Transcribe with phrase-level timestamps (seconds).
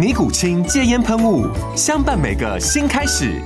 [0.00, 1.46] 尼古清戒烟喷雾，
[1.76, 3.38] 相伴每个新开始。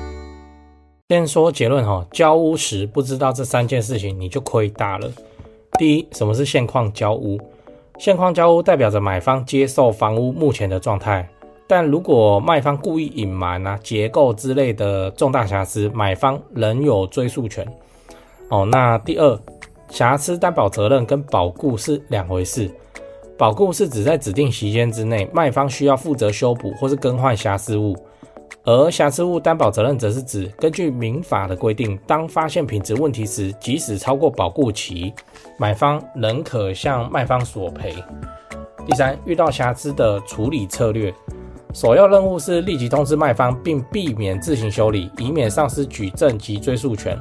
[1.09, 5.11] 先说结论哈，交屋时不知道这三件事情，你就亏大了。
[5.81, 7.41] 第一，什么是现况交屋？
[7.99, 11.29] 现况交屋代表着买方接受房屋目前的状态，
[11.67, 17.67] 但如果卖方故意隐瞒啊结构之类的重大瑕疵，买方仍有追诉权。
[18.49, 19.41] 哦，那第二，
[19.89, 22.71] 瑕疵担保责任跟保固是两回事。
[23.37, 27.97] 保固是指在指定期间之内，卖方需要负责修补或是更换瑕疵物，
[28.65, 35.13] 而瑕疵物担保责任则是指根据民法的规定，当发现品质问题时，即使超过保固期，
[35.59, 37.93] 买方仍可向卖方索赔。
[38.87, 41.13] 第三，遇到瑕疵的处理策略，
[41.73, 47.19] 首要任务是立即通知卖方，并避免自行修理，以免丧失举证及追诉权。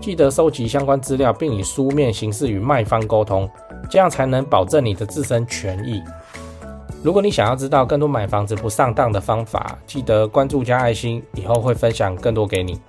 [0.00, 3.48] 记得收集相关资料，并以书面形式与卖方沟通。
[3.92, 6.02] 这样才能保证你的自身权益。
[7.02, 12.80] 如果你想要知道更多买房子不上当的方法，记得关注加爱心，以后会分享更多给你。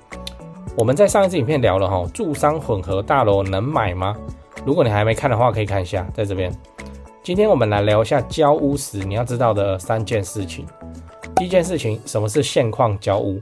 [0.77, 4.15] 我们在上一支影片聊了哈，住商混合大楼能买吗？
[4.65, 6.49] 如果你还没看的话，可以看一下，在这边。
[7.21, 10.65] 今天我们来聊一下交屋时你要知道的三件事情。
[11.35, 13.41] 第一件事情，什么是现况交屋？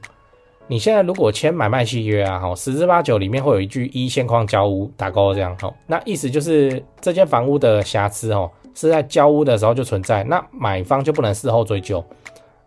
[0.72, 12.02] 你现在如果签买卖契约啊，哈，十之八九里面会有一句依现况交屋打勾这样，哈，那意思就是这间房屋的瑕疵，哦，是在交屋的时候就存在，那买方就不能事后追究。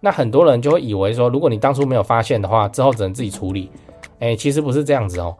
[0.00, 3.70] 那很多人就会以为说，如果你当初没有发现的话，之后只能自己处理。
[4.18, 5.34] 哎，其实不是这样子哦。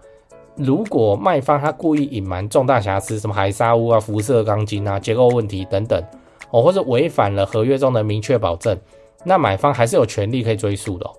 [0.57, 6.03] 如果卖方他故意隐瞒重大瑕疵，什么海砂屋啊、辐射钢筋啊、结构问题等等，
[6.49, 8.75] 哦，或者违反了合约中的明确保证，
[9.23, 11.11] 那买方还是有权利可以追诉的。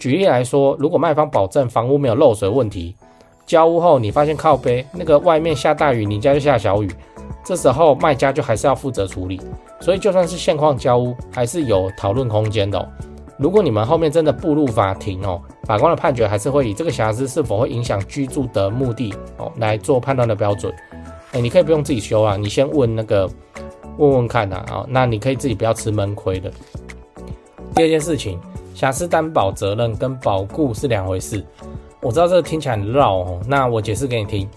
[0.00, 2.96] 举例来说，如果卖方保证房屋没有漏水问题，
[3.44, 6.90] 交屋后你发现靠背那个外面下大雨，你家就下小雨，
[7.44, 9.38] 这时候卖家就还是要负责处理。
[9.78, 12.88] 所以就算是现况交屋，还是有讨论空间的哦。
[13.36, 20.72] 如果你们后面真的步入法庭哦，法官的判决还是会以这个瑕疵是否会影响居住的目的哦来做判断的标准。
[21.32, 23.28] 哎，你可以不用自己修啊，你先问那个
[23.98, 26.50] 问问看呐啊，那你可以自己不要吃闷亏的。
[27.74, 28.40] 第二件事情。
[28.80, 31.44] 瑕疵担保责任跟保固是两回事，
[32.00, 34.48] 我知道这个听起来很绕哦，那我解释给你听。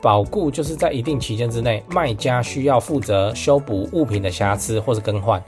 [0.00, 5.42] 保固就是在一定期间之内，卖家需要负责修补物品的瑕疵或是更换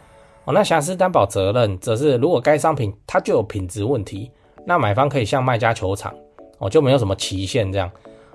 [0.46, 0.52] 哦。
[0.52, 4.32] 那瑕疵担保责任则是如果该商品它就有品质问题，
[4.66, 6.12] 那买方可以向卖家求偿
[6.58, 7.88] 哦，就没有什么期限这样。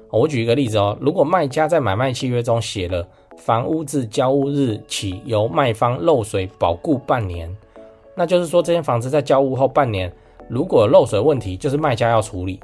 [0.09, 3.05] 我举一个例子哦，如果卖家在买卖契约中写了
[3.37, 7.53] 房屋自交屋日起由卖方漏水保固半年。
[8.19, 10.11] 那就是说，这间房子在交屋后半年，
[10.49, 12.59] 如果有漏水问题，就是卖家要处理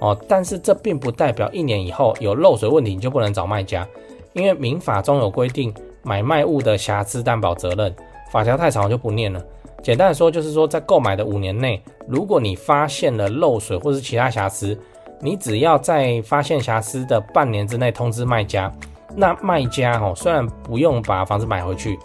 [0.00, 0.14] 哦。
[0.28, 3.88] 但是这并不代表一年以后有漏水问题你就不能找卖家，
[4.34, 7.96] 因为民法中有规定买卖物的瑕疵担保责任，
[8.30, 9.42] 法条太长我就不念了。
[9.82, 14.78] 简单的说，就是说在购买的五年内，如果你发现了漏水或是其他瑕疵，
[15.22, 18.70] 你只要在发现瑕疵的半年之内通知卖家，
[19.16, 21.98] 那卖家哦虽然不用把房子买回去。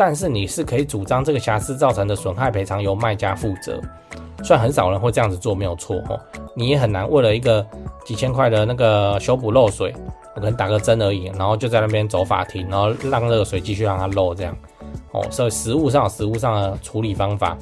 [0.00, 3.78] 但是你是可以主张这个瑕疵造成的损害赔偿由卖家负责，
[4.42, 6.18] 虽然很少人会这样子做，没有错哦。
[6.56, 7.64] 你也很难为了一个
[8.02, 9.94] 几千块的那个修补漏水，
[10.34, 14.56] 我可能打个针而已，然后就在那边走法庭，然后让热水继续让它漏这样
[15.12, 15.22] 哦。
[15.30, 17.54] 所以实物上有实物上的处理方法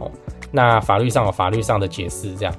[0.00, 0.10] 哦，
[0.50, 2.52] 那法律上有法律上的解释这样。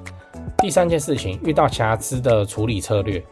[0.56, 3.22] 第三件事情，遇到瑕疵的处理策略，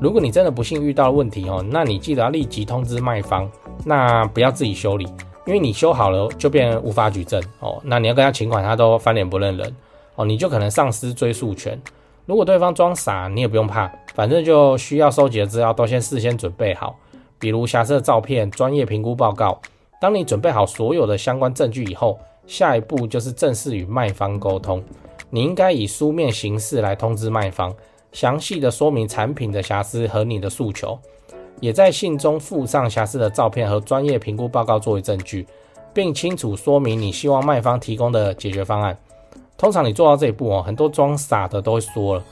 [0.00, 3.46] 如果你真的不幸遇到问题哦，那你记得要立即通知卖方，
[3.84, 5.06] 那不要自己修理。
[5.44, 9.76] 因为你修好了就变无法举证哦，那你要跟他请款，他都翻脸不认人
[10.14, 11.80] 哦，你就可能丧失追诉权。
[12.26, 16.96] 如果对方装傻，你也不用怕，反正就需要收集的资料都先事先准备好，
[17.38, 19.60] 比如瑕疵的照片、专业评估报告。
[20.00, 24.82] 当你准备好所有的相关证据以后，下一步就是正式与卖方沟通。
[25.30, 27.74] 你应该以书面形式来通知卖方，
[28.12, 30.98] 详细的说明产品的瑕疵和你的诉求，
[31.62, 35.46] 也在信中附上瑕疵的照片和专业评估报告作为证据，
[35.94, 38.98] 并清楚说明你希望卖方提供的解决方案。
[39.56, 42.24] 通常你做到这一步哦，很多装傻的都会说了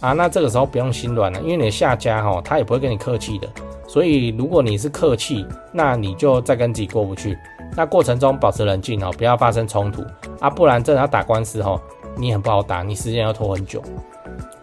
[0.00, 3.48] 啊，那这个时候不用心软了，因为你的下家哈，他也不会跟你客气的。
[3.86, 7.36] 所以如果你是客气，那你就再跟自己过不去。
[7.76, 10.02] 那过程中保持冷静哦，不要发生冲突
[10.40, 11.78] 啊，不然真的要打官司哦，
[12.16, 13.82] 你很不好打，你时间要拖很久。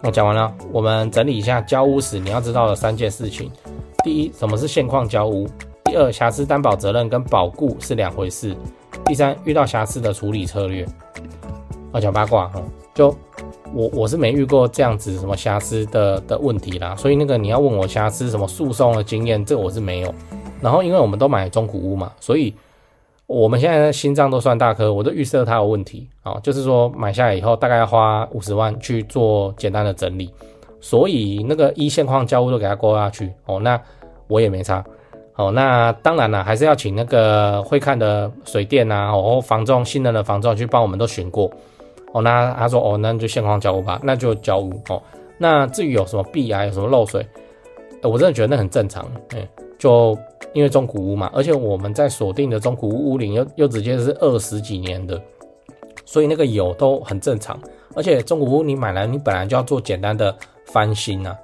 [0.01, 3.51] 我讲完了，我们整理一下交屋时你要知道的三件事情：
[4.06, 5.48] 第一，什么是现况交屋；
[5.86, 8.54] 第二，瑕疵担保责任跟保固是两回事；
[9.04, 10.86] 第三，遇到瑕疵的处理策略。
[11.92, 12.62] 我讲八卦哈，
[12.94, 13.07] 就
[13.74, 20.13] 我我是没遇过这样子什么瑕疵的的问题啦，所以那个你要问我瑕疵什么诉讼的经验，这我是没有。
[20.62, 22.54] 然后因为我们都买中古屋嘛，所以。
[23.28, 30.31] 我们现在的心脏都算大颗，我都预设它有问题啊，就是说买下来以后大概要花五十万去做简单的整理，
[30.86, 33.82] 所以那个一线框交屋都给它勾下去哦，那
[34.28, 34.86] 我也没差
[35.36, 41.52] 哦，那当然了，还是要请那个会看的水电啊，哦，房仲信任的房仲去帮我们都选过
[42.14, 45.02] 哦，那他说哦，那就现况交屋吧，那就交屋哦，
[45.40, 47.26] 那至于有什么壁癌，有什么漏水，
[48.04, 49.04] 我真的觉得那很正常，
[49.36, 49.48] 哎，
[49.80, 50.16] 就。
[50.54, 55.22] 因为中古屋嘛，而且我们在锁定的中古屋屋龄又又直接是二十几年的，
[56.06, 57.60] 所以那个有都很正常。
[57.94, 60.34] 而且中古屋你买来，你本来就要做简单的
[60.66, 61.36] 翻新呐，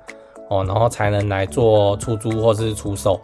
[0.50, 3.19] 哦，然后才能来做出租或是出售，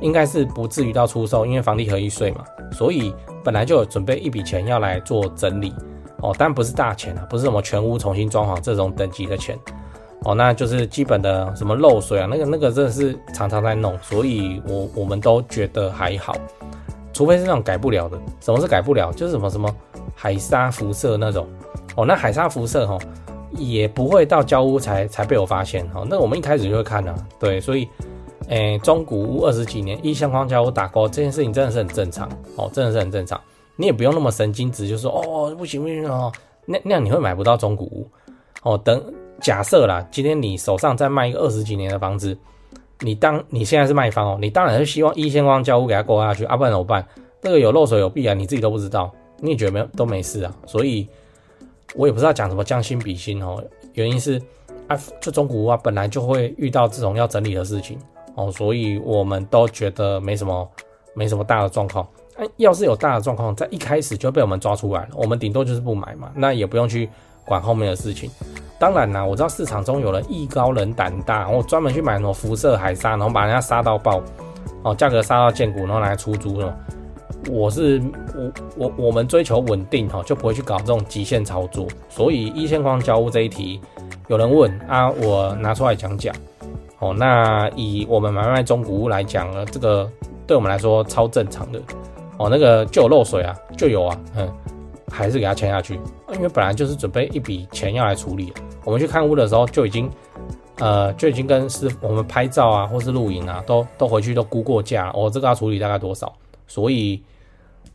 [0.00, 3.14] 应该是不至于到出售，因为房地合一税嘛，所以
[3.44, 5.74] 本来就有准备一笔钱要来做整理，
[6.22, 9.58] 哦，但不是大钱啊，不是什么全屋重新装潢这种等级的钱。
[10.24, 16.34] 哦，那就是基本的什么漏水啊，那个那个真的是常常在弄，所以我我们都觉得还好，
[17.12, 18.18] 除非是那种改不了的。
[18.40, 19.12] 什么是改不了？
[19.12, 19.72] 就是什么什么
[20.16, 21.46] 海砂辐射那种。
[21.94, 22.98] 哦，那海砂辐射哈
[23.56, 25.84] 也不会到交屋才才被我发现。
[25.94, 27.88] 哦，那我们一开始就会看啊，对，所以，
[28.48, 32.28] 诶，中古屋二十几年一现况交屋打勾这件事情真的是很正常。
[32.56, 33.40] 哦，真的是很正常，
[33.76, 36.32] 你也不用那么神经质，就说哦不行不行哦，
[36.64, 38.08] 那那样你会买不到中古屋。
[38.62, 39.02] 哦，等。
[39.38, 42.34] 假设啦，今天你手上在卖一个二十几年的房子，
[43.00, 47.06] 你当你现在是卖方哦，你当然是希望一现况交屋给他过下去啊，不然怎么办？
[47.42, 51.06] 这个有漏水有弊啊，你自己都不知道，你也觉得没都没事啊，所以
[51.94, 53.62] 我也不知道讲什么将心比心哦，
[53.94, 54.40] 原因是
[54.88, 57.98] 啊，就中古屋啊，本来就会遇到这种要整理的事情
[58.34, 60.68] 哦，所以我们都觉得没什么
[61.14, 62.06] 没什么大的状况。
[62.36, 67.08] 哎，要是有大的状况，在一开始就被我们抓出来了，我们顶多就是不买嘛，那也不用去
[67.46, 68.30] 管后面的事情。
[68.78, 74.22] 当然啦，我知道市场中有人艺高人胆大，我专门去买什么辐射海砂，然后把人家杀到爆，
[74.82, 76.78] 哦，价格杀到见骨，然后来出租了。
[77.50, 78.02] 我是
[78.34, 81.86] 我我我们追求稳定哈，就不会去搞这种极限操作。
[82.08, 83.80] 所以一线框交屋这一题，
[84.28, 86.34] 有人问啊，我拿出来讲讲。
[86.98, 90.10] 哦，那以我们买卖中古屋来讲呢，这个
[90.46, 91.80] 对我们来说超正常的。
[92.38, 94.48] 哦，那个就有漏水啊，就有啊，嗯。
[95.08, 95.98] 还是给他签下去，
[96.34, 98.52] 因为本来就是准备一笔钱要来处理。
[98.84, 100.10] 我们去看屋的时候就已经，
[100.78, 105.10] 呃，就已经跟师我们拍照啊，或是录影啊，都都回去都估过价。
[105.14, 106.30] 我、哦、这个要处理大概多少？
[106.66, 107.22] 所以，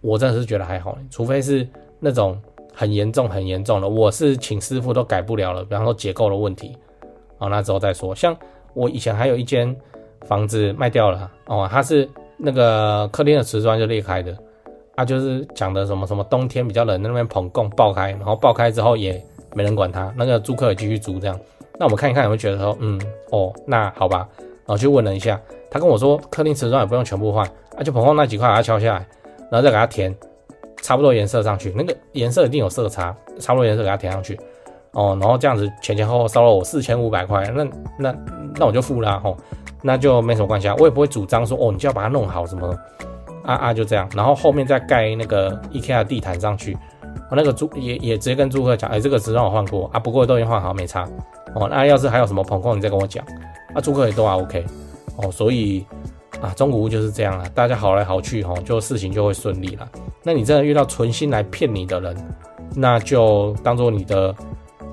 [0.02, 1.68] 我真的是觉得还好，除非是
[2.00, 2.40] 那种
[2.74, 5.64] 很严重、很严重的，我是请师傅都改不了了。
[5.64, 6.78] 比方说结构的问题，
[7.38, 8.16] 哦，那之后再说。
[8.16, 8.36] 像
[8.74, 9.76] 我以前还有一间
[10.28, 14.38] 房子卖掉了，哦，它是那个客厅的瓷砖就裂开的。
[14.94, 19.20] 他就是讲的什么什么冬天比较冷，那边棚供爆开，然后爆开之后也
[19.56, 21.40] 没人管他，那个租客也继续租这样。
[21.80, 23.02] 那我们看一看，有没有觉得说，嗯，
[23.32, 24.30] 哦，那好吧。
[24.38, 27.44] 然后去问了一下，他跟我说，客厅瓷砖也不用全部换，
[27.78, 29.08] 啊，就棚供那几块把它敲下来，
[29.50, 30.14] 然后再给它填，
[30.84, 34.40] 差不多颜色上去，那个颜色一定有色差，差不多颜色给它填上去。
[34.92, 37.66] 哦，然后这样子前前后后烧了我四千五百块，那
[37.98, 38.16] 那
[38.58, 39.38] 那我就付了啊，哦，
[39.82, 42.78] 那就没什么关系啊，我也不会主张说，哦，你就要把它弄好什么。
[43.44, 46.78] 啊啊，就这样，然后后面再盖那个 IKEA 的地毯上去，
[47.32, 51.08] 我那个租也也直接跟租客讲，哎，这个瓷砖我换过啊，不过都已经换好，没差。
[51.56, 53.26] 哦，那要是还有什么棚控，你再跟我讲。
[53.74, 54.64] 啊，租客也都还 OK。
[55.18, 55.86] 哦，所以
[56.42, 59.90] 啊，中古屋就是这样了，大家好来好去，哈，就事情就会顺利了。
[60.24, 62.16] 那你真的遇到存心来骗你的人，
[62.76, 64.34] 那就当做你的，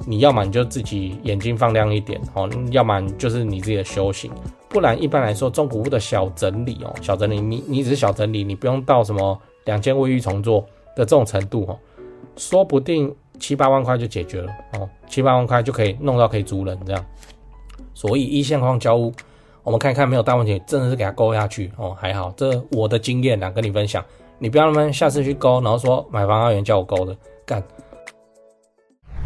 [0.06, 4.30] 你要么你就自己眼睛放亮一点，哦，要么就是你自己的修行。
[4.68, 10.60] 不然，一般来说，中古屋的小整理哦，小整理，你你只是小整理，你不用到什么两间卫浴重做
[10.94, 11.78] 的这种程度哦，
[12.36, 17.02] 说不定七八万块就解决了哦，七八万块就可以弄到可以租人这样。
[17.94, 19.12] 所以一线框交屋，
[19.68, 22.32] 我们看一看没有大问题，真的是给它勾下去哦，还好。
[22.34, 24.02] 这我的经验啊，跟你分享，
[24.38, 27.62] 你不要那么下次去勾，然后说买房阿元叫我勾的干。